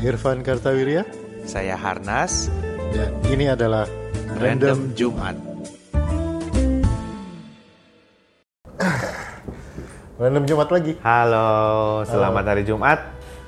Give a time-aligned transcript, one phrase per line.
[0.00, 1.04] Irfan Kartawirya
[1.44, 2.48] Saya Harnas,
[2.92, 3.84] dan ini adalah
[4.40, 5.36] Random Jumat.
[10.20, 10.92] Random Jumat lagi.
[11.00, 11.48] Halo,
[12.08, 13.00] selamat hari Jumat.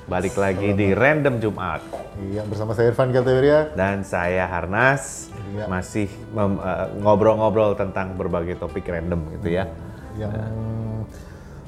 [0.05, 1.81] Balik lagi di Random Jumat.
[2.21, 3.73] Iya, bersama saya Irfan Kartawirya.
[3.73, 5.65] Dan saya Harnas, Iya.
[5.69, 9.65] masih eh, ngobrol-ngobrol tentang berbagai topik random gitu ya.
[10.13, 10.29] yang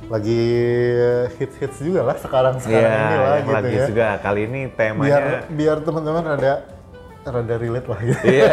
[0.05, 0.41] lagi
[1.35, 3.85] hits-hits juga lah sekarang sekarang Iya, ini lah gitu lagi ya.
[3.89, 4.07] juga.
[4.21, 5.17] Kali ini Biar temanya...
[5.49, 6.53] biar teman-teman rada
[7.27, 8.21] rada relate lah gitu.
[8.23, 8.51] Iya,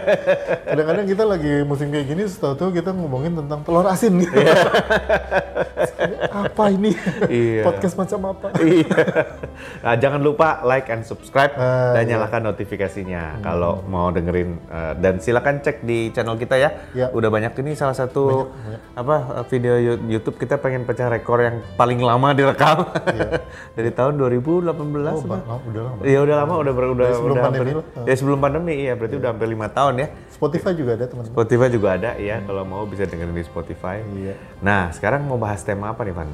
[0.68, 4.34] Kadang-kadang kita lagi musim kayak gini, setahu-tahu kita ngomongin tentang telur asin gitu.
[6.36, 6.92] apa ini?
[7.26, 7.62] Iya.
[7.62, 8.48] Podcast macam apa?
[8.60, 8.86] iya.
[9.80, 12.10] Nah, jangan lupa like and subscribe Ah, dan iya.
[12.14, 16.70] nyalakan notifikasinya kalau mau dengerin eh, dan silakan cek di channel kita ya.
[16.92, 17.06] Iya.
[17.10, 18.52] Udah banyak ini salah satu
[18.92, 19.74] apa eh, video
[20.06, 22.84] YouTube kita pengen pecah rekor yang paling lama direkam
[23.76, 24.68] dari tahun 2018.
[24.68, 25.10] Iya.
[25.10, 25.40] Oh, udah.
[25.66, 26.00] Udah lama.
[26.04, 27.95] Iya udah lama udah ber- udah Dari sebelum udah pandemi hampir- lah.
[28.04, 30.08] Ya sebelum pandemi iya berarti udah hampir lima tahun ya.
[30.28, 31.32] Spotify juga ada teman-teman.
[31.32, 34.04] Spotify juga ada ya kalau mau bisa dengerin di Spotify.
[34.12, 34.34] Iya.
[34.60, 36.28] Nah sekarang mau bahas tema apa nih Van?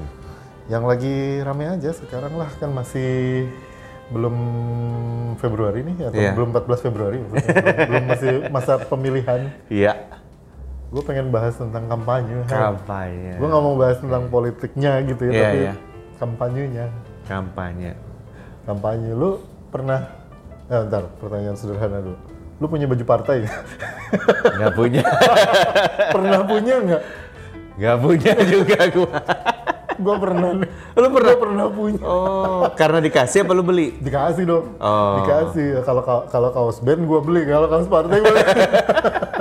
[0.66, 3.46] Yang lagi rame aja sekarang lah kan masih
[4.10, 4.36] belum
[5.38, 6.32] Februari nih atau Iya.
[6.34, 7.44] belum 14 Februari belum,
[7.88, 9.40] belum masih masa pemilihan.
[9.70, 9.92] Iya.
[10.92, 12.44] Gue pengen bahas tentang kampanye.
[12.44, 13.40] Kampanye.
[13.40, 15.74] Gue nggak mau bahas tentang politiknya gitu ya, Iya, tapi iya.
[16.20, 16.86] kampanyenya.
[17.24, 17.92] Kampanye.
[18.62, 19.40] Kampanye lu
[19.72, 20.21] pernah?
[20.70, 22.18] Eh, bentar, pertanyaan sederhana dulu.
[22.62, 23.62] Lu punya baju partai nggak?
[24.54, 25.02] Nggak punya.
[26.14, 27.02] pernah punya nggak?
[27.74, 29.18] Nggak punya juga gua.
[29.98, 30.50] Gue pernah.
[30.94, 31.32] Lu pernah?
[31.34, 32.00] Gua pernah punya.
[32.06, 33.98] Oh, karena dikasih apa lu beli?
[33.98, 34.78] Dikasih dong.
[34.78, 35.22] Oh.
[35.22, 35.82] Dikasih.
[35.82, 38.30] Kalau kalau kaos band gue beli, kalau kaos partai gue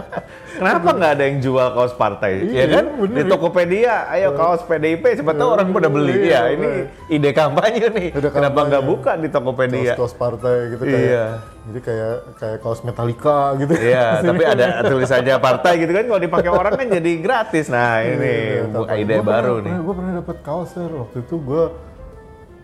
[0.62, 2.32] Kenapa nggak ada yang jual kaos partai?
[2.46, 2.86] Iya, ya kan?
[2.96, 3.16] bener.
[3.18, 6.14] Di Tokopedia, ayo kaos PDIP, siapa tahu orang pada beli.
[6.22, 6.68] Iya, ya, ini
[7.10, 8.08] ide kampanye nih.
[8.14, 8.70] Ide Kenapa kampanye.
[8.70, 9.94] nggak buka di Tokopedia?
[9.98, 11.26] kaos partai gitu kayak Iya.
[11.62, 16.52] jadi kayak kayak kaos Metallica gitu Iya, tapi ada tulisannya partai gitu kan kalau dipakai
[16.52, 17.66] orang kan jadi gratis.
[17.66, 18.34] Nah, ini
[18.70, 19.74] buka ide baru nih.
[19.76, 20.94] gue pernah dapet kaos Sir.
[20.94, 21.64] waktu itu gue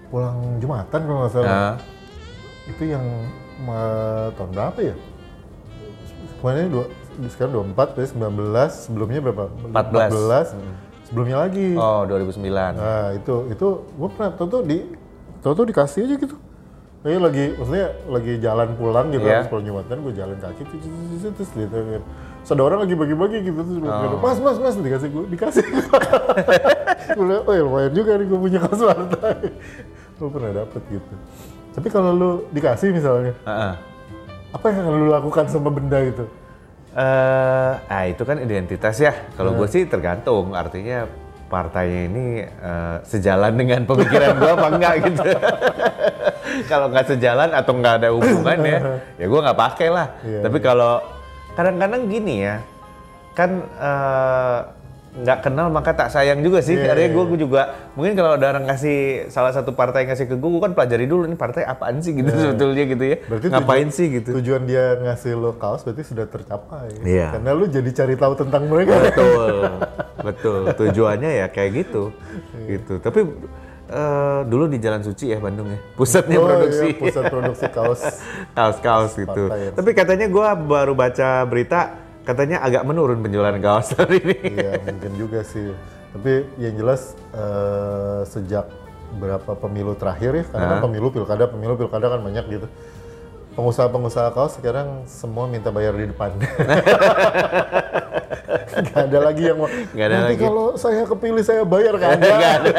[0.07, 1.73] pulang jumatan kalau nggak salah Nah,
[2.67, 3.05] itu yang
[4.31, 4.95] tahun berapa ya
[6.37, 6.85] Pokoknya dua,
[7.25, 9.43] sekarang 24, jadi 19, sebelumnya berapa?
[9.73, 10.53] 14.
[10.53, 10.53] 14,
[11.09, 11.73] sebelumnya lagi.
[11.73, 12.45] oh 2009.
[12.77, 14.77] Nah itu, itu gue pernah, tau tuh di,
[15.41, 16.37] tau tuh dikasih aja gitu.
[17.01, 21.07] Kayak lagi, maksudnya lagi jalan pulang gitu, habis pulang jumatan gue jalan kaki, terus, terus,
[21.07, 21.77] terus, terus gitu.
[21.97, 24.19] Terus ada orang lagi bagi-bagi gitu, terus Oh.
[24.19, 25.63] mas, mas, mas, dikasih gue, dikasih.
[27.15, 29.35] gue bilang, oh ya lumayan juga nih gue punya kaos partai.
[30.17, 31.13] Gue pernah dapet gitu.
[31.77, 33.73] Tapi kalau lu dikasih misalnya, Heeh.
[34.49, 36.25] apa yang akan lu lakukan sama benda gitu?
[36.95, 39.13] Eh, ah itu kan identitas ya.
[39.35, 40.55] Kalau gue sih tergantung.
[40.55, 41.07] Artinya
[41.47, 45.21] partainya ini eh, sejalan dengan pemikiran gue apa enggak gitu.
[46.71, 48.79] kalau nggak sejalan atau nggak ada hubungan ya,
[49.19, 50.07] ya gue nggak pakai lah.
[50.23, 51.03] Iya, Tapi kalau
[51.59, 52.55] kadang-kadang gini ya,
[53.35, 54.59] kan eh,
[55.17, 56.73] nggak kenal maka tak sayang juga sih.
[56.73, 57.15] Iya, Artinya iya.
[57.27, 57.61] gue juga
[57.93, 58.97] mungkin kalau ada orang kasih
[59.27, 62.13] salah satu partai yang ngasih ke gue, gue kan pelajari dulu ini partai apaan sih
[62.13, 63.15] gitu sebetulnya gitu ya.
[63.15, 63.25] Iya.
[63.25, 64.29] Berarti Ngapain tuju- sih gitu.
[64.35, 66.87] Tujuan dia ngasih lo kaos berarti sudah tercapai.
[67.01, 67.33] Iya.
[67.33, 68.93] Karena lu jadi cari tahu tentang mereka.
[68.97, 69.53] betul
[70.19, 72.09] betul tujuannya ya kayak gitu
[72.57, 72.65] Iya.
[72.75, 73.19] gitu tapi
[73.87, 78.01] eh, dulu di Jalan Suci ya Bandung ya pusatnya Oh, produksi iya, pusat produksi kaos.
[78.57, 79.71] kaos-kaus gitu Partai ya.
[79.71, 81.95] tapi katanya gua baru baca berita
[82.27, 85.71] katanya agak menurun penjualan kaos hari ini Iya, mungkin juga sih.
[86.11, 88.67] Tapi yang jelas eh, sejak
[89.15, 92.67] berapa pemilu terakhir ya, karena kan pemilu pilkada, pemilu pilkada kan banyak gitu.
[93.55, 96.35] Pengusaha-pengusaha kaos sekarang semua minta bayar di depan.
[98.77, 99.65] Gak ada lagi yang mau.
[99.65, 102.19] Ada Nanti lagi." kalau saya kepilih saya bayar kan?
[102.21, 102.71] Nggak ada.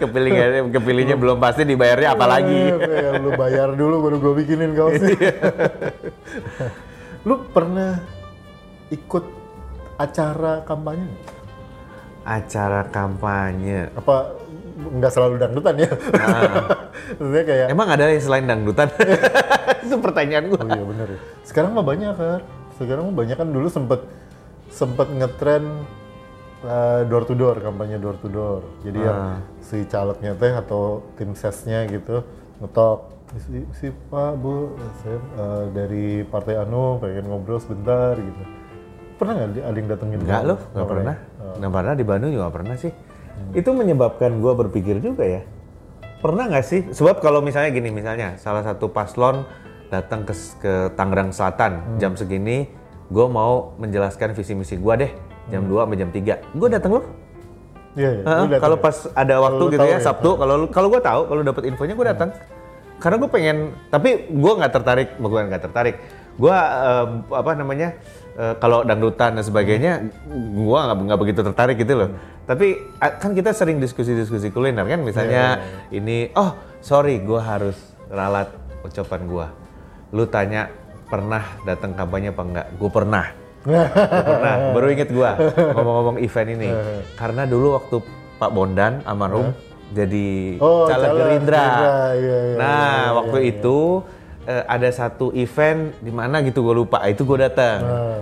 [0.00, 0.30] kepilih
[0.72, 5.14] kepilihnya belum pasti dibayarnya apalagi Ya, lu bayar dulu baru gue bikinin kaosnya.
[5.26, 6.05] Iya.
[7.26, 7.98] Lu pernah
[8.88, 9.24] ikut
[9.98, 11.10] acara kampanye
[12.22, 14.34] acara kampanye Apa
[14.76, 15.88] nggak selalu dangdutan ya?
[17.18, 18.92] Maksudnya kayak, emang ada yang selain dangdutan
[19.86, 21.20] itu pertanyaan gua oh iya bener ya.
[21.46, 22.40] Sekarang mah banyak kan.
[22.76, 24.00] Sekarang mah banyak kan dulu sempet
[24.68, 25.86] sempet ngetren
[26.60, 28.60] uh, door to door kampanye door to door.
[28.84, 29.38] Jadi yang Ah.
[29.64, 32.20] si calegnya teh atau tim sesnya gitu
[32.60, 38.42] ngetok si, si Pak Bu saya uh, dari partai Anu pengen ngobrol sebentar gitu.
[39.16, 40.18] Pernah nggak ada yang datengin?
[40.22, 40.50] Enggak kamu?
[40.52, 41.16] loh, nggak pernah.
[41.56, 42.92] Nggak pernah di Bandung juga nggak pernah sih.
[43.56, 45.42] Itu menyebabkan gua berpikir juga ya.
[46.20, 46.80] Pernah nggak sih?
[46.92, 49.44] Sebab kalau misalnya gini, misalnya salah satu paslon
[49.88, 52.66] datang ke, ke Tangerang Selatan jam segini,
[53.06, 55.12] gue mau menjelaskan visi misi gua deh
[55.52, 56.58] jam 2 sampai jam 3.
[56.58, 57.04] Gue datang loh.
[57.96, 58.24] Iya, iya.
[58.24, 58.84] Lu datang kalau ya?
[58.84, 59.98] pas ada waktu lu gitu ya, ya?
[60.02, 62.30] Sabtu, kalau kalau gue tahu, kalau dapat infonya gue datang.
[62.96, 63.56] Karena gue pengen
[63.92, 65.96] tapi gue nggak tertarik bukan nggak tertarik.
[66.36, 67.96] Gue eh, apa namanya
[68.36, 69.92] eh, kalau dangdutan dan sebagainya
[70.56, 72.10] gue nggak nggak begitu tertarik gitu loh.
[72.46, 75.60] Tapi ah, kan kita sering diskusi-diskusi kuliner kan misalnya
[75.90, 77.76] ini oh sorry gue harus
[78.06, 78.52] ralat
[78.86, 79.46] ucapan gue
[80.14, 80.70] lu tanya
[81.10, 83.26] pernah datang kampanye apa enggak gue pernah.
[83.66, 83.82] Gua
[84.22, 84.54] pernah.
[84.70, 85.30] Baru inget gua
[85.74, 86.70] ngomong-ngomong event ini.
[87.20, 87.96] Karena dulu waktu
[88.38, 89.50] Pak Bondan almarhum
[89.88, 91.62] jadi Oh, caleg caleg Gerindra.
[91.62, 93.78] Gerindra, iya, iya, nah iya, waktu itu
[94.44, 97.78] eh, ada satu event di mana gitu gue lupa itu gue datang.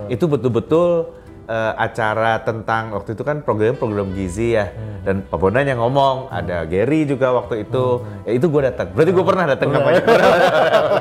[0.07, 1.09] Itu betul-betul
[1.45, 4.69] eh, acara tentang waktu itu kan program-program gizi ya
[5.01, 8.89] dan Pak Bondan yang ngomong ada Gary juga waktu itu ya itu gue datang.
[8.89, 10.01] Berarti gue pernah datang kampanye.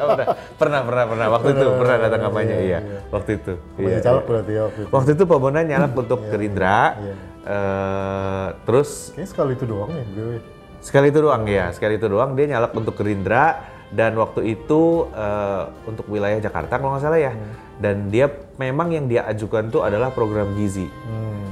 [0.04, 1.26] Pernah, pernah, pernah, pernah, pernah.
[1.34, 2.78] Waktu itu pernah datang kampanye iya,
[3.10, 3.52] waktu itu.
[3.74, 4.28] Masih Iya, caleg iya.
[4.28, 4.90] berarti ya waktu itu.
[4.94, 6.78] Waktu itu Pak Bondan nyalak untuk Gerindra.
[6.94, 7.14] iya.
[7.44, 10.36] eh, terus Kayaknya sekali itu doang ya gue.
[10.84, 15.64] Sekali itu doang ya, sekali itu doang dia nyalak untuk Gerindra dan waktu itu eh,
[15.88, 17.32] untuk wilayah Jakarta kalau nggak salah ya.
[17.74, 20.86] Dan dia memang yang dia ajukan tuh adalah program gizi.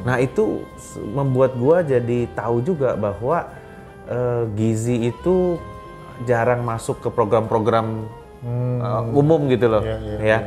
[0.06, 0.62] Nah itu
[1.16, 3.48] membuat gua jadi tahu juga bahwa
[4.06, 5.56] eh, gizi itu
[6.28, 8.06] jarang masuk ke program-program
[8.44, 10.38] eh, umum gitu loh, Iya, iya, ya.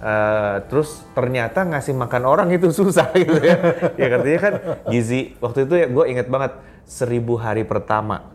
[0.00, 3.60] Eh, terus ternyata ngasih makan orang itu susah gitu ya.
[4.00, 4.54] ya katanya kan
[4.88, 8.26] gizi waktu itu ya gue inget banget seribu hari pertama.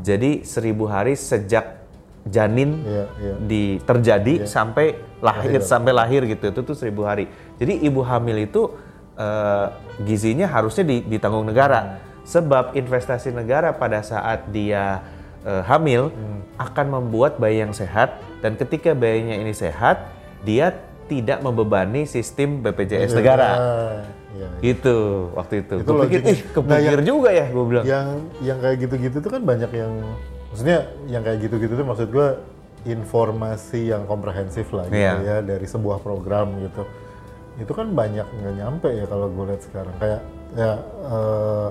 [0.00, 1.84] Jadi seribu hari sejak
[2.24, 3.34] janin Iya, iya.
[3.40, 6.48] di terjadi sampai lahir sampai lahir gitu.
[6.48, 7.28] Itu tuh seribu hari.
[7.60, 8.72] Jadi ibu hamil itu
[9.20, 9.66] eh,
[10.04, 12.00] gizinya harusnya di- ditanggung negara.
[12.24, 15.04] Sebab investasi negara pada saat dia
[15.44, 16.08] eh, hamil
[16.56, 18.16] akan membuat bayi yang sehat.
[18.40, 20.08] Dan ketika bayinya ini sehat
[20.40, 20.72] dia
[21.04, 23.48] tidak membebani sistem BPJS negara.
[24.30, 24.48] Ah, iya.
[24.62, 24.96] Gitu
[25.34, 25.74] waktu itu.
[25.82, 27.84] Itu Gue pikir, ih kepikir juga ya gue bilang.
[27.84, 28.06] Yang
[28.40, 29.92] yang kayak gitu-gitu tuh kan banyak yang
[30.50, 32.28] maksudnya yang kayak gitu-gitu tuh maksud gue
[32.88, 35.12] informasi yang komprehensif lah gitu Iya.
[35.20, 36.82] ya dari sebuah program gitu.
[37.60, 40.20] Itu kan banyak nggak nyampe ya kalau gue lihat sekarang kayak
[40.56, 40.72] ya
[41.06, 41.68] eh,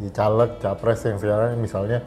[0.00, 1.98] ya caleg, capres yang sekarang misalnya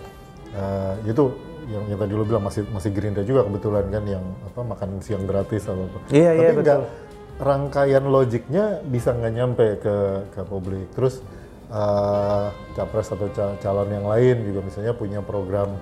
[0.55, 1.29] eh, itu
[1.63, 5.23] yang, yang tadi lu bilang masih masih Gerindra juga kebetulan kan yang apa makan siang
[5.23, 5.99] gratis atau apa.
[6.11, 6.79] Iya, Tapi iya, nggak
[7.41, 9.95] rangkaian logiknya bisa nggak nyampe ke
[10.33, 10.87] ke publik.
[10.93, 11.21] Terus
[11.71, 12.47] eh,
[12.77, 15.73] capres atau ca- calon yang lain juga misalnya punya program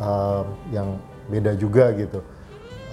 [0.00, 0.42] eh,
[0.72, 0.98] yang
[1.28, 2.22] beda juga gitu.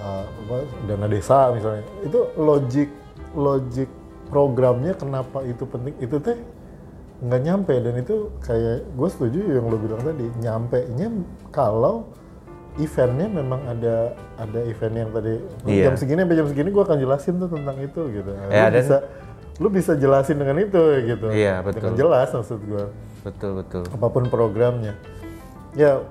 [0.06, 1.82] Apa, dana desa misalnya.
[2.06, 2.92] Itu logik
[3.34, 3.90] logik
[4.30, 6.38] programnya kenapa itu penting itu teh
[7.16, 11.08] nggak nyampe dan itu kayak gue setuju yang lo bilang tadi nyampe nya
[11.48, 12.12] kalau
[12.76, 13.96] eventnya memang ada
[14.36, 15.34] ada event yang tadi
[15.64, 15.84] Iya.
[15.86, 18.74] jam segini sampai jam segini gue akan jelasin tuh tentang itu gitu Ya, lu dan-
[18.76, 18.96] bisa
[19.56, 21.80] lu bisa jelasin dengan itu gitu Iya, betul.
[21.82, 22.84] dengan jelas maksud gue
[23.22, 23.82] Betul betul.
[23.86, 24.92] apa pun programnya
[25.72, 26.04] ya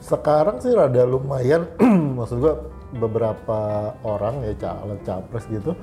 [0.00, 1.68] sekarang sih rada lumayan
[2.16, 2.54] maksud gua
[2.90, 3.60] beberapa
[4.00, 5.76] orang ya caleg capres gitu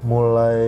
[0.00, 0.64] mulai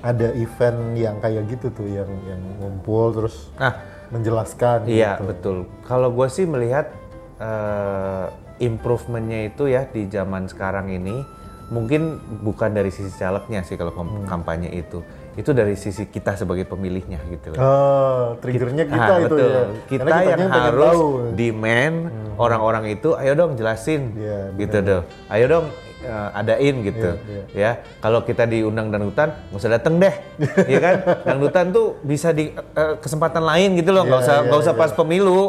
[0.00, 3.72] ada event yang kayak gitu tuh yang yang ngumpul terus Nah,
[4.08, 5.24] menjelaskan Iya gitu.
[5.26, 5.56] betul.
[5.82, 6.90] Kalau gue sih melihat
[7.38, 8.26] eh,
[8.58, 11.24] improvementnya itu ya di zaman sekarang ini
[11.66, 15.00] mungkin bukan dari sisi calegnya sih kalau kom- kampanye itu,
[15.34, 17.56] itu dari sisi kita sebagai pemilihnya gitu.
[17.56, 19.48] Oh, triggernya kita Ah, itu betul.
[19.48, 19.62] ya.
[19.88, 21.08] Kita Karena yang harus tahu.
[21.32, 21.96] demand
[22.36, 25.04] orang-orang itu, ayo dong jelasin, Iya, gitu dong.
[25.26, 25.66] Ayo dong
[26.04, 27.70] eh, adain gitu, Iya, ya.
[27.98, 30.14] Kalau kita diundang dangdutan, nggak usah dateng deh,
[30.72, 30.94] ya kan?
[31.24, 34.74] Dangdutan tuh bisa di eh, kesempatan lain gitu loh, nggak Iya, usah iya, nggak usah
[34.74, 34.80] iya.
[34.80, 35.40] pas pemilu.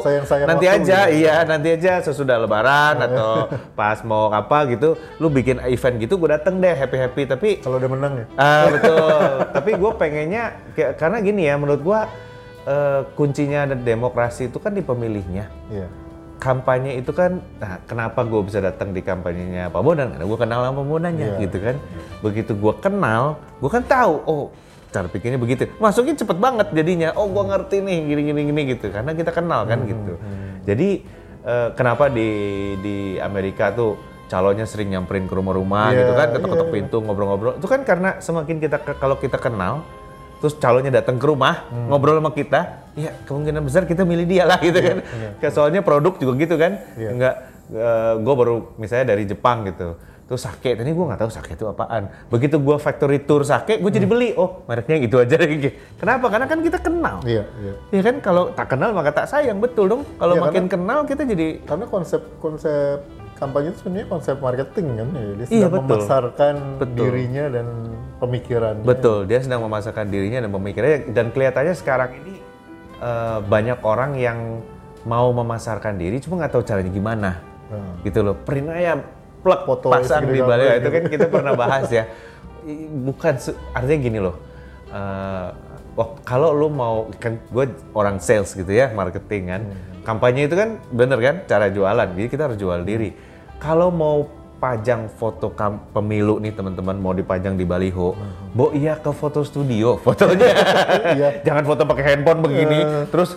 [0.45, 1.17] Nanti aja, gitu.
[1.19, 3.29] iya nanti aja sesudah Lebaran atau
[3.74, 7.24] pas mau apa gitu, lu bikin event gitu, gue dateng deh happy happy.
[7.25, 8.25] Tapi Kalau udah menang ya.
[8.35, 9.19] Ah betul.
[9.51, 12.00] Tapi gue pengennya kayak- karena gini ya menurut gue
[12.65, 15.45] eh, kuncinya ada demokrasi itu kan di pemilihnya.
[15.67, 15.88] Iya.
[16.46, 20.14] Kampanye itu kan, nah kenapa gue bisa datang di kampanyenya Pak Bondan?
[20.14, 21.42] Karena gue kenal sama Pak Bondannya Iya.
[21.42, 21.75] gitu kan.
[22.22, 23.24] Begitu gue kenal,
[23.58, 24.14] gue kan tahu.
[24.24, 24.46] Oh
[24.90, 25.66] cara pikirnya begitu.
[25.75, 27.10] Masuknya cepet banget jadinya.
[27.14, 28.94] Oh gue ngerti nih gini gini gini gitu.
[28.94, 30.14] Karena kita kenal kan Hmm, gitu.
[30.64, 30.90] Jadi
[31.42, 32.30] eh, kenapa di
[32.80, 36.75] di Amerika tuh calonnya sering nyamperin ke rumah-rumah Iya, gitu kan, ketok-ketok iya.
[36.78, 37.54] pintu ngobrol-ngobrol.
[37.58, 39.82] Itu kan karena semakin kita kalau kita kenal,
[40.46, 44.62] terus calonnya datang ke rumah ngobrol sama kita, ya kemungkinan besar kita milih dia lah
[44.62, 45.02] gitu kan.
[45.42, 47.10] Kayak soalnya produk juga gitu kan, Iya.
[47.18, 47.36] enggak
[48.22, 49.98] gue baru misalnya dari Jepang gitu.
[50.25, 52.10] Terus sake, tadi gue nggak tahu sake itu apaan.
[52.30, 54.34] Begitu gue factory tour sake, gue jadi beli.
[54.38, 55.50] Oh, mereknya gitu aja deh.
[55.98, 56.30] Kenapa?
[56.34, 57.22] Karena kan kita kenal.
[57.25, 57.74] Iya, iya.
[57.90, 60.02] Ya kan kalau tak kenal maka tak sayang, betul dong.
[60.22, 63.02] Kalau Iya, makin kenal kita jadi Karena konsep konsep
[63.36, 65.22] kampanye itu sebenarnya konsep marketing kan ya.
[65.22, 65.84] Dia Iya, sedang betul.
[65.86, 66.96] memasarkan Betul.
[66.98, 67.68] dirinya dan
[68.18, 68.84] pemikirannya.
[68.84, 72.34] Betul, dia sedang memasakkan dirinya dan pemikirannya dan kelihatannya sekarang ini
[72.96, 74.39] eh, banyak orang yang
[75.04, 77.32] mau memasarkan diri cuma nggak tahu caranya gimana
[77.65, 77.98] Hmm.
[78.01, 79.01] gitu loh print aja
[79.42, 82.06] plek Foto pasang di balik itu kan kita pernah bahas ya
[83.01, 83.38] bukan
[83.74, 84.38] artinya gini loh
[84.88, 85.48] eh,
[85.96, 89.62] wah, kalau lu mau kan gue orang sales gitu ya marketing kan.
[90.04, 92.08] Kampanye itu kan bener kan cara jualan.
[92.12, 93.16] Jadi kita harus jual diri.
[93.58, 98.16] Kalau mau pajang foto kam- pemilu nih teman-teman mau dipajang di baliho,
[98.52, 100.48] bo iya ke foto studio fotonya,
[101.12, 101.30] Iya.
[101.44, 102.80] jangan foto pakai handphone begini,
[103.12, 103.36] terus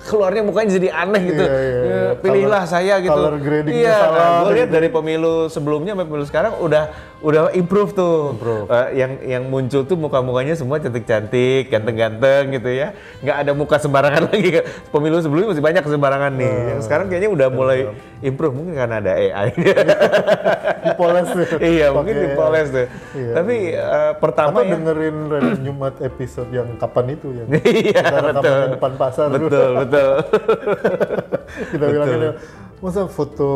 [0.00, 1.42] keluarnya mukanya jadi aneh gitu.
[1.42, 1.94] Iya, iya, iya.
[2.00, 3.12] Ya, pilihlah Color- saya gitu.
[3.12, 4.76] color gradingnya iya, salah, nah, gue lihat gitu.
[4.76, 6.84] dari pemilu sebelumnya sampai pemilu sekarang udah
[7.20, 8.32] udah improve tuh.
[8.66, 12.96] Eh, yang yang muncul tuh muka-mukanya semua cantik-cantik, ganteng-ganteng gitu ya.
[13.20, 14.64] Nggak ada muka sembarangan lagi.
[14.88, 16.48] Pemilu sebelumnya masih banyak sembarangan nih.
[16.48, 17.78] Eh, Yang sekarang kayaknya udah mulai
[18.20, 19.48] improve mungkin karena ada AI.
[20.82, 21.44] dipoles tuh.
[21.60, 22.86] iya, mungkin Pakai- dipoles tuh.
[23.12, 25.16] Iya, Tapi eh, pertama Atau ya dengerin
[25.60, 29.89] Jumat episode yang kapan itu yang Iya, kita rekaman depan pasar betul, betul.
[31.74, 32.32] kita bilangin ya,
[32.80, 33.50] masa foto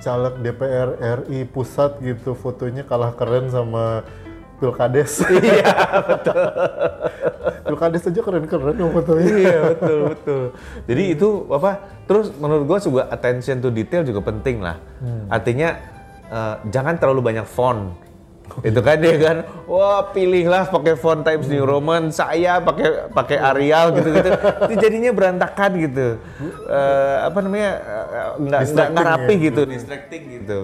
[0.00, 4.06] caleg DPR RI pusat gitu fotonya kalah keren sama
[4.58, 5.22] Pilkades.
[5.38, 5.70] Iya,
[7.62, 9.30] Pilkades aja keren-keren yang fotonya.
[9.38, 10.42] iya betul betul.
[10.88, 11.70] Jadi itu apa?
[12.10, 14.76] Terus menurut gua juga attention to detail juga penting lah.
[15.30, 15.78] Artinya
[16.26, 17.94] eh, jangan terlalu banyak font.
[18.58, 19.36] Itu kan dia kan,
[19.70, 24.30] wah pilihlah pakai font Times New Roman, saya pakai pakai Arial gitu-gitu.
[24.66, 26.06] Itu jadinya berantakan gitu.
[26.66, 27.70] Eh, apa namanya?
[27.78, 29.44] eh, nggak nggak rapi ya.
[29.50, 30.58] gitu, distracting gitu.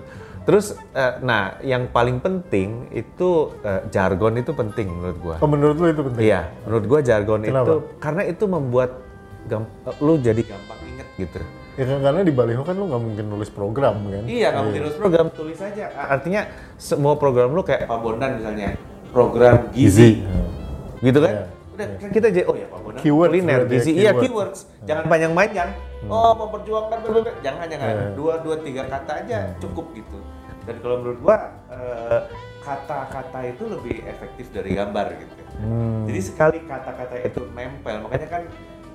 [0.44, 5.36] Terus, eh, nah yang paling penting itu eh, jargon itu penting menurut gua.
[5.40, 6.22] Oh, menurut lu itu penting?
[6.26, 7.64] Iya, menurut gua jargon Kenapa?
[7.64, 8.90] itu karena itu membuat
[9.48, 9.72] gam-
[10.04, 11.40] lu jadi gampang inget gitu.
[11.74, 14.22] Ya kan karena di baliho kan lu nggak mungkin nulis program kan?
[14.30, 15.84] Iya, nggak mungkin nulis program, tulis aja.
[16.06, 16.46] Artinya
[16.78, 18.78] semua program lu kayak Pak Bondan misalnya,
[19.10, 20.22] program gizi,
[21.02, 21.34] gitu kan?
[21.34, 21.44] Iya.
[21.74, 24.22] Udah kan kita jadi oh ya Pak Bondan Keywords kuliner ya, gizi, iya keywords.
[24.22, 24.58] keywords.
[24.86, 25.68] Jangan panjang-panjang.
[26.06, 27.86] Oh, memperjuangkan berbagai jangan jangan.
[27.90, 28.06] Iya.
[28.14, 30.18] Dua dua tiga kata aja cukup gitu.
[30.70, 31.36] Dan kalau menurut gua
[31.74, 32.20] eh,
[32.62, 35.34] kata-kata itu lebih efektif dari gambar gitu.
[35.58, 36.06] Hmm.
[36.06, 38.42] Jadi sekali kata-kata itu nempel, makanya kan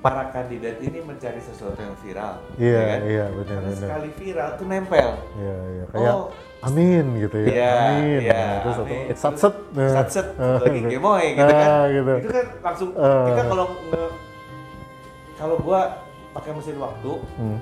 [0.00, 2.40] para kandidat ini mencari sesuatu yang viral.
[2.56, 3.00] Iya, ya kan?
[3.04, 3.80] iya, benar, Karena benar.
[3.84, 5.08] sekali viral tuh nempel.
[5.36, 5.84] Iya, iya.
[5.86, 6.26] Kayak Oh.
[6.62, 7.46] amin gitu ya.
[7.46, 8.20] Iya, amin.
[8.20, 9.04] iya, Nah, terus amin.
[9.04, 9.54] atau satset.
[9.70, 9.90] Nah.
[9.94, 11.68] Satset, lagi gemoy gitu kan.
[11.68, 12.12] Ah, gitu.
[12.18, 13.26] Itu kan langsung Ah.
[13.28, 14.14] kita kalau nge-
[15.36, 15.80] kalau gua
[16.30, 17.58] pakai mesin waktu Hmm.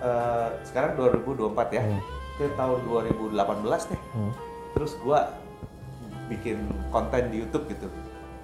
[0.00, 1.82] eh, sekarang 2024 ya.
[1.82, 2.00] Hmm.
[2.34, 3.32] Ke tahun 2018
[3.86, 4.00] deh.
[4.12, 4.32] Hmm.
[4.72, 5.32] Terus gua
[6.26, 7.88] bikin konten di YouTube gitu.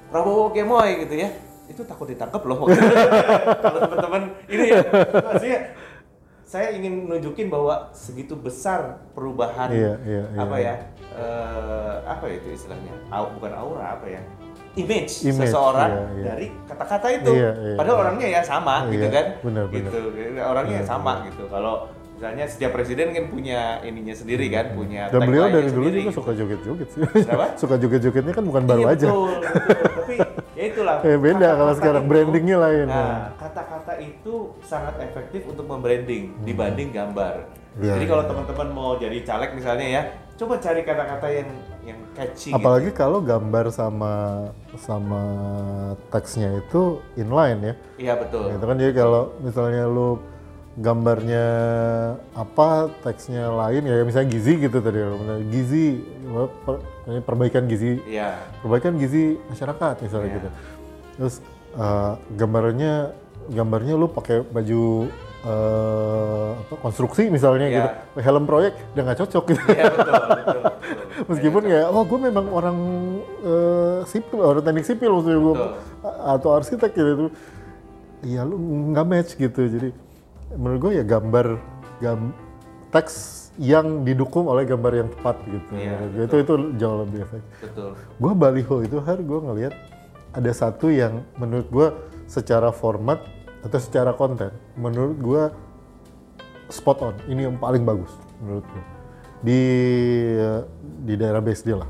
[0.06, 1.30] Prabowo gemoy gitu ya.
[1.66, 2.62] Itu takut ditangkap loh.
[3.64, 4.80] kalau teman-teman ini ya,
[5.12, 5.60] maksudnya
[6.46, 10.38] saya ingin nunjukin bahwa segitu besar perubahan Iya, iya, iya.
[10.38, 10.74] apa ya
[11.10, 14.22] eh, apa itu istilahnya Au- bukan aura apa ya
[14.78, 16.24] image, Image, seseorang iya, iya.
[16.24, 18.02] dari kata-kata itu Iya, iya, padahal iya.
[18.06, 19.98] orangnya ya sama Iya, gitu kan benar, gitu
[20.38, 21.74] orangnya ya sama gitu kalau
[22.14, 26.08] misalnya setiap presiden kan punya ininya sendiri kan punya Dan beliau dari dulu sendiri juga
[26.08, 26.18] gitu.
[26.22, 27.00] suka joget-joget sih.
[27.60, 29.06] Suka joget-jogetnya kan bukan baru Iya, aja.
[29.10, 29.84] betul, betul.
[29.98, 30.14] tapi
[30.68, 32.86] itulah Eh, beda kalau kata-kata sekarang, itu- brandingnya lain.
[32.86, 37.34] nah kata-kata itu sangat efektif untuk membranding dibanding gambar
[37.76, 38.30] Iya, jadi kalau iya.
[38.32, 40.02] teman-teman mau jadi caleg misalnya ya
[40.34, 41.48] coba cari kata-kata yang
[41.82, 42.56] yang catchy gitu.
[42.56, 44.12] Apalagi kalau gambar sama
[44.76, 45.22] sama
[46.08, 46.80] teksnya itu
[47.14, 47.74] inline ya.
[47.96, 50.20] iya betul Itu kan jadi kalau misalnya lu
[50.76, 51.44] gambarnya
[52.32, 55.00] apa, teksnya lain ya misalnya gizi gitu tadi.
[55.48, 55.84] Gizi
[56.62, 56.84] per-
[57.24, 60.36] perbaikan gizi iya perbaikan gizi masyarakat misalnya Iya.
[60.36, 60.48] gitu.
[61.16, 61.34] Terus
[61.74, 62.92] eh, gambarnya
[63.48, 65.08] gambarnya lu pakai baju
[65.46, 67.76] eh, apa, konstruksi misalnya Iya.
[67.78, 67.88] gitu,
[68.20, 69.62] helm proyek udah nggak cocok gitu.
[69.70, 70.60] iya betul betul, betul.
[71.32, 72.76] Meskipun ya, oh gue memang orang
[73.40, 75.54] eh, sipil, orang teknik sipil maksudnya gue
[76.04, 77.26] atau arsitek gitu.
[78.20, 78.60] Iya lu
[78.92, 79.62] nggak match gitu.
[79.64, 79.88] Jadi
[80.54, 81.58] menurut gue ya gambar
[81.98, 82.30] gam,
[82.94, 85.70] teks yang didukung oleh gambar yang tepat gitu.
[85.72, 87.56] Iya, itu itu jauh lebih efektif.
[87.72, 89.74] betul Gue baliho itu hari gue ngelihat
[90.36, 91.88] ada satu yang menurut gue
[92.28, 93.24] secara format
[93.64, 95.42] atau secara konten menurut gue
[96.68, 97.14] spot on.
[97.26, 98.12] Ini yang paling bagus
[98.44, 98.84] menurut gue
[99.40, 99.62] di
[101.04, 101.88] di daerah BSD lah.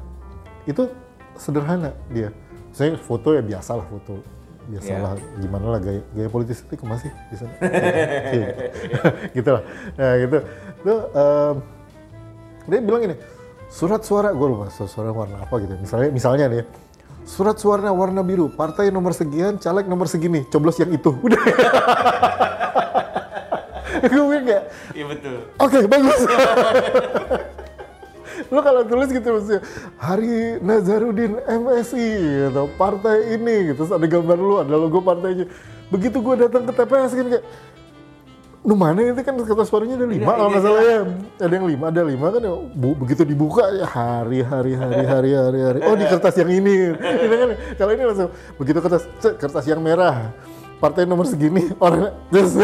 [0.67, 0.91] Itu
[1.35, 2.31] sederhana dia.
[2.71, 4.36] Saya foto ya biasa lah foto
[4.67, 7.55] biasalah gimana lah gaya, gaya politis itu masih di sana?
[8.37, 8.49] Iya.
[9.37, 9.63] gitu lah.
[9.95, 10.39] Nah gitu.
[10.83, 11.55] Tuh em,
[12.67, 13.17] dia bilang ini
[13.71, 15.75] surat suara gue lupa surat suara warna apa gitu.
[15.79, 16.65] Misalnya misalnya nih ya,
[17.27, 21.15] surat suara warna biru partai nomor sekian caleg nomor segini coblos yang itu.
[21.27, 21.43] Udah.
[24.07, 25.37] Gue kayak iya betul.
[25.59, 26.21] Oke bagus
[28.49, 29.61] lo kalau tulis gitu maksudnya
[29.97, 32.09] Hari Nazarudin MSI
[32.49, 33.85] gitu partai ini gitu.
[33.85, 35.47] Terus ada gambar lu ada logo partainya.
[35.89, 37.45] Begitu gue datang ke TPS kan kayak
[38.67, 41.01] nu mana itu kan kertas suaranya ada lima Iya, kalau nggak iya, salah ya.
[41.39, 45.31] Ada yang lima ada lima kan ya, bu- begitu dibuka ya hari hari hari hari
[45.39, 45.79] hari hari.
[45.87, 46.99] Oh di kertas yang ini.
[46.99, 47.49] Gitu kan.
[47.79, 49.03] Kalau ini langsung begitu kertas
[49.39, 50.35] kertas yang merah.
[50.77, 52.59] Partai nomor segini orang terus.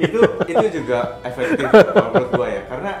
[0.00, 2.62] Itu itu juga efektif kalau menurut gua ya.
[2.64, 2.92] Karena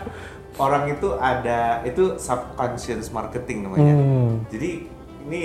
[0.56, 4.32] orang itu ada itu subconscious marketing namanya Hmm.
[4.48, 4.70] jadi
[5.26, 5.40] ini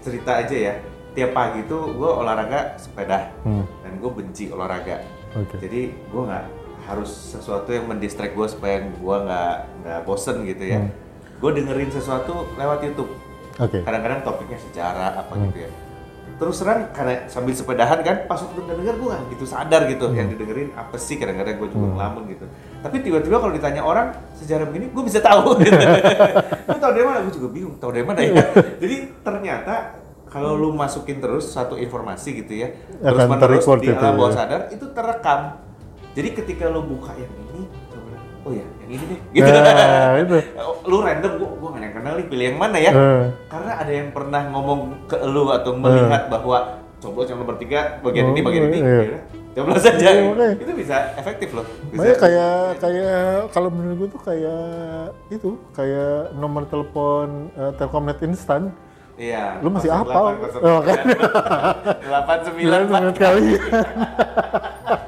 [0.00, 0.74] cerita aja ya
[1.12, 3.64] tiap pagi tuh gua olahraga sepeda Hmm.
[3.80, 5.00] dan gue benci olahraga
[5.34, 5.56] Oke.
[5.58, 6.44] jadi gua nggak
[6.86, 10.92] harus sesuatu yang mendistract gua supaya gua nggak nggak bosen gitu ya Hmm.
[11.36, 13.12] gue dengerin sesuatu lewat YouTube
[13.56, 15.48] oke kadang-kadang topiknya sejarah apa Hmm.
[15.48, 15.70] gitu ya
[16.36, 20.16] terus terang karena sambil sepedahan kan pas waktu denger gue nggak gitu sadar gitu Hmm.
[20.16, 22.44] yang didengerin apa sih kadang-kadang gue juga ngelamun gitu
[22.86, 25.74] tapi tiba-tiba kalau ditanya orang sejarah begini gue bisa tahu gitu.
[26.68, 28.46] lu tahu dari mana gue juga bingung tahu dari mana ya
[28.82, 29.74] jadi ternyata
[30.26, 34.36] kalau lu masukin terus satu informasi gitu ya terus Akan menerus di alam bawah ya.
[34.36, 35.40] sadar itu terekam
[36.12, 37.62] jadi ketika lu buka yang ini
[38.40, 40.36] oh ya yang ini deh gitu Nah, itu.
[40.86, 43.24] lu random gua gua gak ada yang kenal nih pilih yang mana ya Eh.
[43.48, 46.58] karena ada yang pernah ngomong ke lu atau melihat bahwa
[46.96, 49.20] coblos yang nomor tiga bagian ini Oh, bagian ini iya.
[49.56, 53.20] Coblos saja Iya, itu bisa efektif loh bisa Makanya kayak kayak
[53.50, 54.64] kalau menurut gue tuh kayak
[55.32, 58.68] itu kayak nomor telepon eh, Telkomnet instan.
[59.16, 60.26] iya Lu masih 08, hafal?
[60.36, 61.04] 08, Oh, kan?
[62.04, 62.80] delapan sembilan
[63.16, 63.44] kali.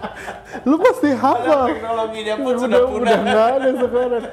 [0.99, 1.71] Pasti hafal.
[1.71, 4.25] teknologinya pun udah, sudah udah punah nggak ada sekarang.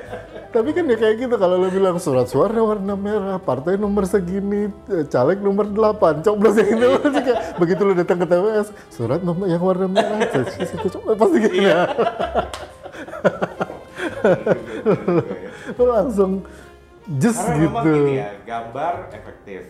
[0.49, 4.73] Tapi kan ya kayak gitu kalau lu bilang surat suara warna merah, partai nomor segini,
[4.89, 6.89] eh, caleg nomor 8, coblos yang itu
[7.21, 11.85] kayak begitu lu datang ke TPS, surat nomor yang warna merah, pasti gitu ya.
[15.77, 16.41] Lu langsung
[17.21, 17.69] just karena gitu.
[17.69, 19.69] memang gini ya gambar efektif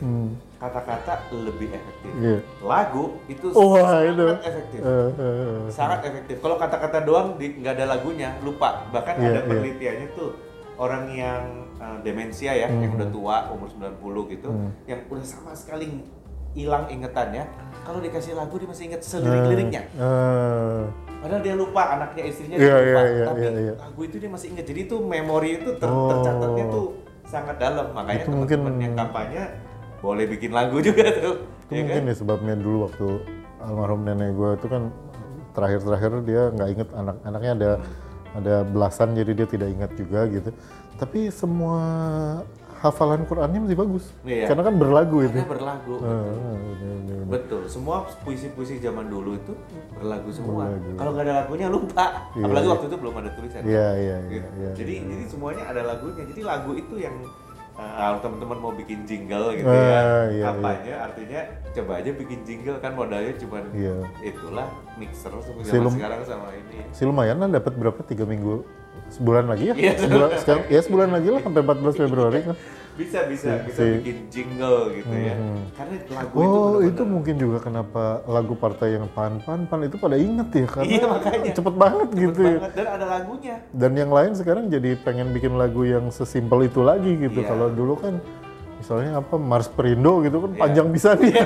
[0.55, 2.37] kata-kata lebih efektif Iya.
[2.59, 5.57] lagu itu Wah, sangat efektif Eh, eh, eh.
[5.67, 6.35] sangat efektif.
[6.39, 8.87] Kalau kata-kata doang di- nggak ada lagunya, lupa.
[8.89, 9.47] Bahkan Iya, ada iya.
[9.47, 10.29] penelitiannya tuh
[10.75, 11.41] orang yang
[11.75, 12.95] uh, demensia ya, yang Hmm.
[12.95, 14.47] udah tua umur 90 gitu,
[14.85, 16.03] yang udah sama sekali
[16.51, 17.43] hilang ingetannya.
[17.83, 19.91] Kalau dikasih lagu dia masih inget selirik-liriknya.
[19.91, 20.81] Eh,
[21.19, 23.73] Padahal dia lupa anaknya istrinya Iya, dia lupa, iya, iya, tapi iya, iya.
[23.75, 24.65] lagu itu dia masih inget.
[24.65, 26.07] Jadi itu memori itu ter- Oh.
[26.07, 26.87] tercatatnya tuh
[27.25, 27.87] sangat dalam.
[27.91, 29.43] Makanya teman-teman yang kampanye
[30.05, 31.35] boleh bikin lagu juga tuh.
[31.65, 32.09] itu ya mungkin kan?
[32.09, 33.07] ya sebabnya dulu waktu
[33.59, 34.83] almarhum nenek gue itu kan
[35.57, 37.71] terakhir-terakhir dia nggak inget anak-anaknya ada
[38.35, 40.49] ada belasan jadi dia tidak ingat juga gitu
[40.95, 41.81] tapi semua
[42.77, 44.45] hafalan Qurannya masih bagus Iya.
[44.45, 45.93] karena kan berlagu itu Karena berlagu.
[45.97, 47.21] Bener, bener.
[47.25, 49.57] Betul, semua puisi-puisi zaman dulu itu
[49.97, 50.69] berlagu semua.
[50.93, 52.29] Kalau nggak ada lagunya lupa.
[52.37, 52.73] Iya, Apalagi iya.
[52.77, 53.61] waktu itu belum ada tulisan.
[53.65, 54.29] Iya, iya, Gitu.
[54.29, 55.07] iya, iya, jadi iya.
[55.09, 56.23] jadi semuanya ada lagunya.
[56.29, 57.15] Jadi lagu itu yang
[57.75, 62.77] kalau teman-teman mau bikin jingle gitu Ah, ya, iya, kampanye artinya coba aja bikin jingle
[62.79, 63.95] kan modalnya cuma Iya.
[64.21, 65.91] itulah mixer sama zaman Silum.
[65.91, 66.87] sekarang sama ini.
[66.89, 68.63] si lumayan lah dapat berapa tiga minggu
[69.11, 69.93] sebulan lagi ya Iya.
[69.99, 72.55] sebulan sekarang ya sebulan lagi lah sampai 14 Februari kan
[72.95, 75.35] Bisa bisa bisa si- bikin jingle gitu ya.
[75.35, 75.59] Mhm.
[75.71, 79.79] Karena lagu itu Oh benar-benar- itu mungkin juga kenapa lagu partai yang pan pan pan
[79.81, 81.51] itu pada inget ya karena Iya, makanya.
[81.51, 82.55] cepet banget cepet gitu ya.
[82.57, 83.55] banget dan ada lagunya.
[83.69, 87.35] Dan yang lain sekarang jadi pengen bikin lagu yang sesimpel itu lagi gitu.
[87.37, 87.49] Iya.
[87.49, 88.23] Kalau dulu kan
[88.77, 90.59] misalnya apa Mars Perindo gitu kan Iya.
[90.61, 91.33] panjang bisa nih.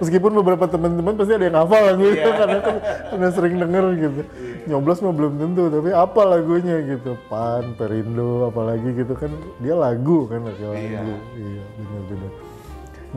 [0.00, 2.32] Meskipun beberapa teman-teman pasti ada yang hafal lagu itu Iya.
[2.34, 2.76] karena kan
[3.12, 4.20] udah sering denger gitu.
[4.68, 7.16] Nyoblos mah belum tentu tapi apa lagunya gitu.
[7.32, 10.80] Pan, Perindo apalagi gitu kan dia lagu kan pakai lagu.
[10.80, 11.16] Iya.
[11.38, 12.32] Iya, benar-benar.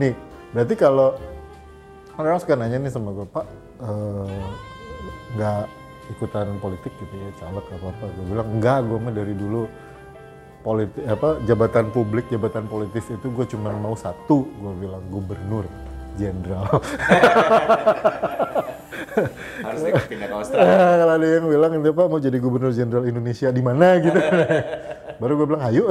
[0.00, 0.12] Nih,
[0.56, 1.08] berarti kalau
[2.16, 3.46] orang suka nanya nih sama gue, Pak,
[3.82, 4.44] eh,
[5.34, 5.64] nggak
[6.16, 8.04] ikutan politik gitu ya, caleg apa apa.
[8.14, 9.62] Gue bilang enggak, gue mah dari dulu
[10.64, 15.68] politik apa jabatan publik, jabatan politis itu gue cuma mau satu, gue bilang gubernur
[16.18, 16.68] jenderal.
[19.64, 20.66] Harusnya pindah ke Australia.
[20.66, 24.18] Eh, Kalau ada yang bilang itu Pak mau jadi gubernur jenderal Indonesia di mana gitu.
[25.20, 25.84] Baru gue bilang ayo.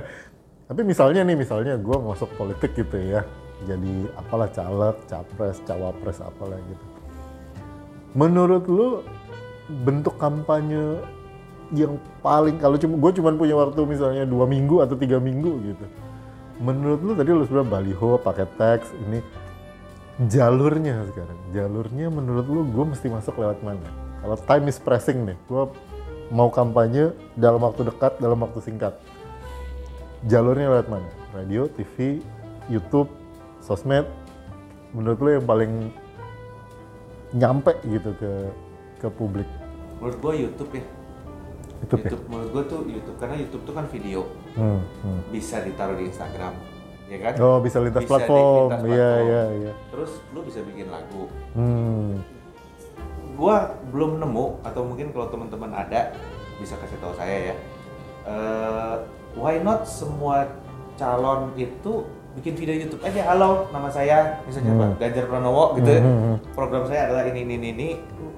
[0.68, 3.20] Tapi misalnya nih, misalnya gue masuk politik gitu ya,
[3.68, 6.84] jadi apalah caleg, capres, cawapres apalah gitu.
[8.16, 8.88] Menurut lu
[9.84, 11.04] bentuk kampanye
[11.76, 15.84] yang paling kalau cuma gue cuma punya waktu misalnya dua minggu atau tiga minggu gitu.
[16.64, 19.20] Menurut lu tadi lu sudah baliho pakai teks ini
[20.30, 21.38] jalurnya sekarang.
[21.50, 23.86] Jalurnya menurut lu gue mesti masuk lewat mana?
[24.22, 25.64] Kalau time is pressing nih gue
[26.32, 28.96] mau kampanye dalam waktu dekat dalam waktu singkat.
[30.24, 31.10] Jalurnya lewat mana?
[31.34, 32.22] Radio TV
[32.70, 33.10] YouTube
[33.60, 34.08] sosmed.
[34.94, 35.72] Menurut lu yang paling
[37.34, 38.32] nyampe gitu ke
[39.02, 39.48] ke publik?
[39.98, 40.84] Menurut gua YouTube ya.
[41.82, 42.10] YouTube ya?
[42.14, 42.24] YouTube.
[42.30, 44.20] Menurut gua tuh YouTube karena YouTube tuh kan video.
[44.54, 45.20] Hmm, hmm.
[45.34, 46.54] bisa ditaruh di Instagram,
[47.14, 47.32] ya kan?
[47.38, 48.68] oh bisa lintas Bisa platform.
[48.84, 49.72] iya iya iya.
[49.88, 51.30] Terus lu bisa bikin lagu.
[51.54, 52.18] hmm.
[53.34, 53.56] Gua
[53.88, 56.14] belum nemu atau mungkin kalau teman-teman ada
[56.56, 57.56] bisa kasih tahu saya ya.
[58.24, 58.94] Eh,
[59.34, 60.46] why not semua
[60.94, 63.26] calon itu bikin video YouTube aja?
[63.26, 67.68] Halo nama saya misalnya Pak Ganjar Pranowo gitu Hmm, hmm, program saya adalah ini ini
[67.68, 67.88] ini,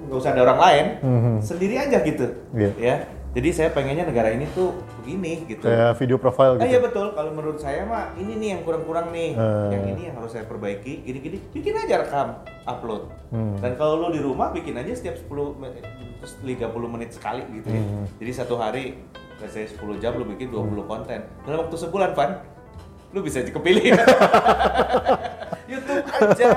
[0.05, 0.85] nggak usah ada orang lain.
[1.01, 1.37] Hmm, hmm.
[1.41, 2.69] sendiri aja gitu Iya.
[2.77, 2.95] ya
[3.37, 6.89] jadi saya pengennya negara ini tuh begini gitu Kayak video profile Ah, iya gitu.
[6.89, 7.13] betul.
[7.13, 9.37] Kalau menurut saya mah ini nih yang kurang-kurang nih.
[9.37, 9.69] Eh.
[9.69, 11.05] Yang ini yang harus saya perbaiki.
[11.05, 13.13] Gini-gini bikin aja rekam, upload.
[13.29, 13.53] Hmm.
[13.61, 15.77] Dan kalau lo di rumah bikin aja setiap 10 men-
[16.17, 17.77] terus 30 menit sekali gitu ya.
[17.77, 18.09] Hmm.
[18.17, 18.97] Jadi satu hari
[19.37, 21.21] let's say 10 jam lo bikin 20 konten.
[21.45, 22.41] Dalam waktu sebulan, Van,
[23.13, 23.93] lu bisa kepilih.
[25.71, 26.49] YouTube aja.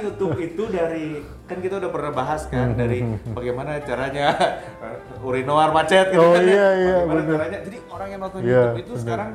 [0.00, 1.06] YouTube itu dari
[1.44, 3.02] kan kita udah pernah bahas kan dari
[3.36, 4.26] bagaimana caranya
[4.78, 6.48] uh, urinoir macet gitu Oh, kan ya.
[6.48, 7.34] iya, iya, Bagaimana bener.
[7.34, 7.58] caranya.
[7.62, 9.02] Jadi orang yang nonton Iya, YouTube itu bener.
[9.02, 9.30] sekarang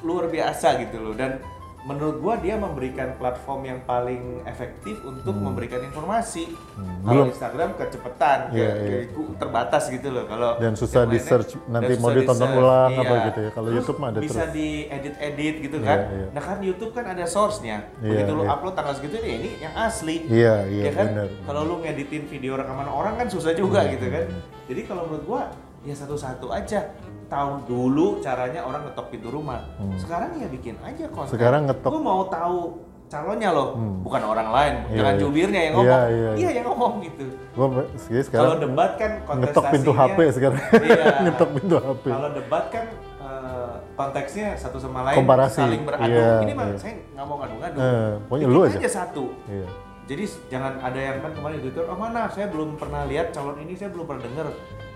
[0.00, 1.30] luar biasa gitu loh dan
[1.80, 6.44] menurut gua dia memberikan platform yang paling efektif untuk memberikan informasi.
[6.46, 7.00] Kalau Hmm.
[7.02, 7.26] Belum.
[7.28, 9.00] Instagram kecepatan, Iya, kayak- iya.
[9.10, 10.24] ku- terbatas gitu loh.
[10.24, 13.26] Kalau Dan susah lainnya- di-search, nanti mau ditonton ulang apa iya.
[13.26, 13.50] gitu ya.
[13.50, 14.52] Kalau YouTube mah ada bisa terus.
[14.52, 15.98] diedit-edit gitu Iya, kan.
[16.10, 16.26] iya.
[16.30, 17.76] Nah kan YouTube kan ada source-nya.
[17.98, 18.52] Iya, Begitu lu iya.
[18.52, 20.16] upload tanggal segitu nih, ini yang asli.
[20.26, 21.06] Iya, iya, ya kan?
[21.42, 24.26] Kalau lu ngeditin video rekaman orang kan susah juga Iya, gitu kan.
[24.68, 25.42] Jadi kalau menurut gua
[25.80, 26.92] ya satu-satu aja.
[27.30, 29.62] Tahu dulu caranya orang ngetok pintu rumah.
[29.94, 31.24] Sekarang ya bikin aja konten.
[31.24, 31.32] Hmm.
[31.32, 32.58] Sekarang ngetok- Gua mau tahu
[33.06, 34.02] calonnya loh, Hmm.
[34.02, 34.74] bukan orang lain.
[34.84, 35.20] Iya, Jangan iya.
[35.22, 36.10] jubirnya yang Iya, ngomong.
[36.10, 36.50] iya, iya.
[36.52, 37.24] yang ngomong gitu.
[37.54, 37.66] Gua
[37.96, 40.58] sih Kalau sekarang debat kan ngetok pintu HP sekarang.
[40.76, 41.04] Iya.
[41.26, 42.04] ngetok pintu HP.
[42.08, 42.86] Kalau debat kan
[43.20, 45.58] eh, konteksnya satu sama lain Komparasi.
[45.62, 46.10] saling beradu.
[46.10, 46.76] Iya, Ini mah iya.
[46.76, 47.76] saya nggak mau ngadu-ngadu.
[47.78, 48.88] Eh, pokoknya lu aja.
[48.90, 49.24] satu.
[49.46, 49.66] Iya.
[50.06, 53.54] Jadi jangan ada yang kan kemarin di Twitter, oh mana saya belum pernah lihat calon
[53.60, 54.46] ini saya belum pernah dengar.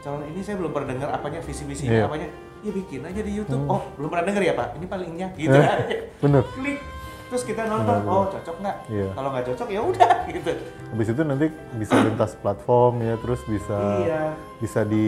[0.05, 2.05] Calon ini saya belum pernah dengar apanya visi misinya Iya.
[2.05, 2.29] apanya.
[2.61, 3.65] Ya bikin aja di YouTube.
[3.67, 4.69] Oh, belum pernah dengar ya, Pak.
[4.75, 5.97] Ini palingnya gitu Eh, aja.
[6.19, 6.43] bener.
[6.51, 6.81] Klik.
[7.25, 8.77] Terus kita nonton, Bener, oh cocok nggak?
[8.87, 9.09] Iya.
[9.11, 10.53] Kalau nggak cocok ya udah gitu.
[10.93, 14.23] Habis itu nanti bisa lintas platform ya, terus bisa Iya.
[14.61, 15.07] bisa di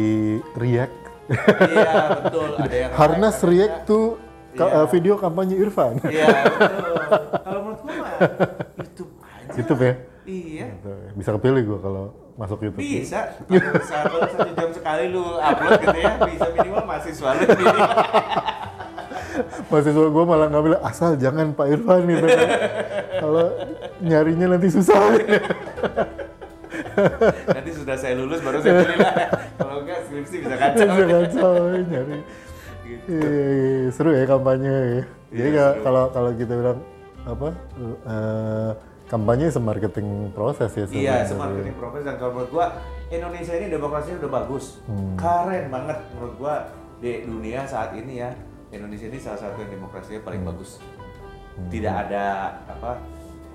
[0.54, 0.96] react.
[1.28, 2.48] iya, betul.
[2.56, 4.00] Ada yang ada react yang- to
[4.54, 4.80] ka- Iya.
[4.88, 6.00] video kampanye Irfan.
[6.02, 6.94] Iya, betul.
[7.36, 8.10] Kalau menurut gua mah
[8.80, 9.52] YouTube aja.
[9.54, 9.94] YouTube ya.
[10.24, 10.64] Iya.
[10.72, 10.90] Gitu.
[11.14, 12.04] Bisa kepilih gua kalau
[12.36, 12.84] masuk YouTube.
[12.84, 13.32] Bisa.
[13.48, 17.64] Kalau sa- kalau satu jam sekali lu upload gitu ya, bisa minimal mahasiswa lu ini.
[19.68, 22.48] Mahasiswa gua malah nggak bilang asal jangan Pak Irfan gitu kan.
[23.20, 23.44] kalau
[24.00, 24.96] nyarinya nanti susah.
[27.56, 29.14] Nanti sudah saya lulus baru saya pilih lah.
[29.56, 30.86] Kalau enggak skripsi bisa kacau.
[30.88, 31.52] Bisa kacau
[31.84, 32.18] nyari.
[32.86, 33.12] Gitu.
[33.12, 35.02] Iya, seru ya kampanye ya.
[35.32, 35.82] Jadi seru.
[35.84, 36.78] kalau kalau kita bilang
[37.26, 37.48] apa
[38.06, 38.70] eh,
[39.06, 41.26] kampanye semarketing proses ya Iya, sebenarnya.
[41.30, 42.66] semarketing profes dan kalau menurut gua
[43.06, 44.64] Indonesia ini demokrasinya udah bagus.
[45.14, 46.54] Keren banget menurut gua
[46.98, 48.30] di dunia saat ini ya.
[48.74, 50.82] Indonesia ini salah satu yang demokrasinya paling bagus.
[51.70, 52.24] Tidak ada
[52.66, 52.98] apa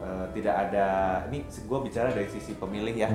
[0.01, 0.85] eh, tidak ada
[1.29, 3.09] ini gue bicara dari sisi pemilih ya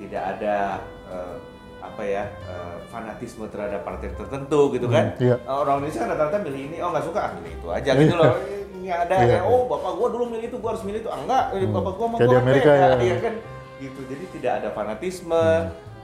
[0.00, 0.80] tidak ada
[1.12, 1.36] eh,
[1.80, 5.36] apa ya eh, fanatisme terhadap partai tertentu gitu kan iya.
[5.44, 8.32] orang Indonesia kan rata-rata milih ini oh nggak suka ah milih itu aja gitu loh
[8.80, 11.10] nggak ada Iya, kayak, oh bapak gua dulu milih itu gua harus milih itu.
[11.12, 12.88] Ah, enggak eh, bapak gua mau gua Amerika ya.
[12.96, 13.34] Iya kan?
[13.80, 15.44] Gitu jadi tidak ada fanatisme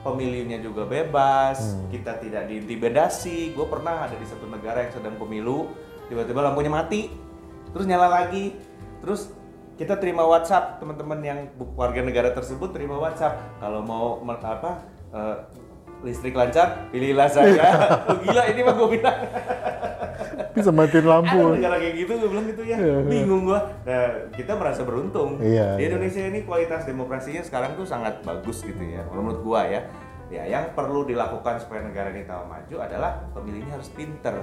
[0.07, 1.59] pemilihnya juga bebas
[1.91, 3.51] kita tidak diintimidasi.
[3.59, 5.67] Gue pernah ada di satu negara yang sedang pemilu
[6.07, 7.11] tiba-tiba lampunya mati
[7.75, 8.55] terus nyala lagi.
[9.03, 9.35] Terus
[9.77, 11.39] kita terima WhatsApp teman-teman yang
[11.75, 15.37] warga negara tersebut terima WhatsApp kalau mau apa eh,
[16.07, 17.67] listrik lancar pilihlah saya.
[18.07, 19.19] Oh, gila ini mah gue bilang
[20.59, 21.37] Bisa matiin lampu.
[21.39, 22.99] ada negara kayak gitu gue bilang gitu ya Iya, iya.
[23.05, 25.89] bingung gua nah kita merasa beruntung Iya, di iya.
[25.91, 29.81] Indonesia ini kualitas demokrasinya sekarang tuh sangat bagus gitu ya menurut gua ya
[30.27, 34.35] ya yang perlu dilakukan supaya negara ini tahu maju adalah pemilihnya harus pinter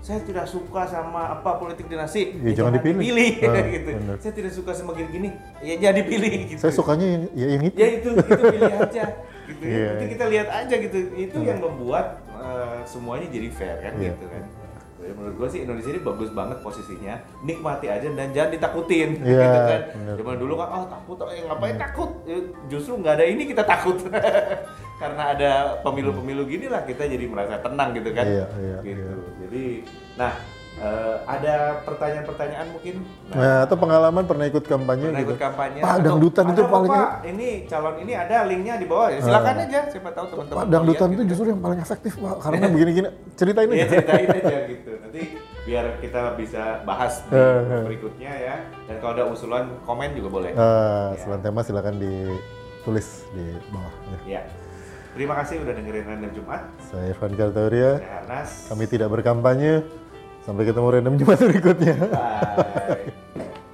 [0.00, 3.36] saya tidak suka sama apa politik dinasti Ya, jangan dipilih.
[3.44, 4.16] Ah, gitu bener.
[4.16, 5.28] saya tidak suka sama gini-gini
[5.60, 7.76] ya jadi pilih gitu Saya sukanya yang, ya yang itu.
[7.76, 9.04] ya itu itu pilih aja
[9.44, 9.68] gitu ya.
[9.76, 9.86] Iya.
[9.92, 14.16] nanti kita lihat aja gitu itu yang membuat eh, semuanya jadi fair kan Iya.
[14.16, 14.42] gitu kan
[15.00, 17.14] Jadi menurut gue sih Indonesia ini bagus banget posisinya.
[17.40, 19.80] Nikmati aja dan jangan ditakutin Iya, gitu kan.
[19.96, 20.14] bener.
[20.20, 22.10] zaman dulu kan oh takut oh, eh, ngapain takut?
[22.24, 23.96] Ya, justru nggak ada ini kita takut.
[25.00, 28.28] Karena ada pemilu-pemilu gini lah kita jadi merasa tenang gitu kan.
[28.28, 29.00] Iya, iya, gitu.
[29.00, 29.16] iya.
[29.40, 29.64] jadi
[30.14, 30.32] nah
[30.76, 32.94] eh, ada pertanyaan-pertanyaan mungkin?
[33.32, 35.32] Nah, atau pengalaman pernah ikut kampanye pernah gitu.
[35.32, 35.80] ikut kampanye.
[35.80, 39.18] Pak, dangdutan itu paling Pak, ini calon ini ada linknya di bawah ya.
[39.20, 41.30] Silakan aja siapa tahu teman-teman Pak, dangdutan itu gitu.
[41.32, 42.34] justru yang paling efektif, Pak.
[42.44, 43.08] Karena begini-gini,
[43.40, 43.88] ceritain Iya aja.
[43.88, 44.89] ceritain aja gitu
[45.70, 47.84] biar kita bisa bahas di Eh, eh.
[47.86, 48.56] berikutnya ya
[48.90, 53.94] dan kalau ada usulan komen juga boleh Eh, selain tema silakan ditulis di bawah.
[54.10, 54.18] Ya.
[54.26, 54.42] ya
[55.14, 59.86] terima kasih udah dengerin random Jumat Saya Irfan saya Harnas Kami tidak berkampanye.
[60.42, 61.94] Sampai ketemu random Jumat berikutnya.
[62.10, 63.06] bye